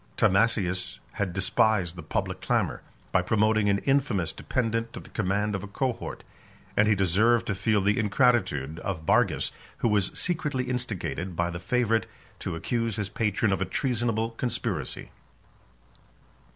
Timasius 0.17 0.97
had 1.13 1.31
despised 1.31 1.95
the 1.95 2.01
public 2.01 2.41
clamor, 2.41 2.81
by 3.11 3.21
promoting 3.21 3.69
an 3.69 3.77
infamous 3.85 4.33
dependant 4.33 4.91
to 4.93 4.99
the 4.99 5.11
command 5.11 5.53
of 5.53 5.61
a 5.61 5.67
cohort; 5.67 6.23
and 6.75 6.87
he 6.87 6.95
deserved 6.95 7.45
to 7.45 7.53
feel 7.53 7.81
the 7.81 7.99
ingratitude 7.99 8.79
of 8.79 9.05
Bargus, 9.05 9.51
who 9.77 9.87
was 9.87 10.09
secretly 10.15 10.63
instigated 10.63 11.35
by 11.35 11.51
the 11.51 11.59
favorite 11.59 12.07
to 12.39 12.55
accuse 12.55 12.95
his 12.95 13.09
patron 13.09 13.53
of 13.53 13.61
a 13.61 13.65
treasonable 13.65 14.31
conspiracy. 14.31 15.11